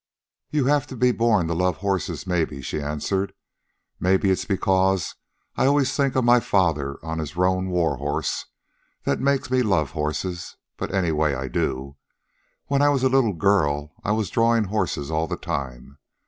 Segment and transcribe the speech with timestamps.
[0.49, 3.33] "You have to be born to love horses, maybe," she answered.
[3.99, 5.13] "Maybe it's because
[5.55, 8.45] I always think of my father on his roan war horse
[9.03, 10.55] that makes me love horses.
[10.75, 11.97] But, anyway, I do.
[12.65, 15.99] When I was a little girl I was drawing horses all the time.